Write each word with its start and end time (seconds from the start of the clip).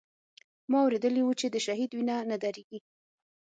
ما 0.69 0.77
اورېدلي 0.83 1.21
و 1.23 1.31
چې 1.39 1.47
د 1.49 1.55
شهيد 1.65 1.89
وينه 1.93 2.15
نه 2.29 2.37
درېږي. 2.43 2.79